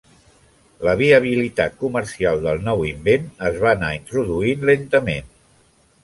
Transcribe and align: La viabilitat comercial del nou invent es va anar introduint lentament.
La 0.85 0.93
viabilitat 0.99 1.75
comercial 1.83 2.41
del 2.45 2.63
nou 2.69 2.81
invent 2.91 3.27
es 3.49 3.59
va 3.65 3.73
anar 3.77 3.91
introduint 3.99 4.65
lentament. 4.71 5.29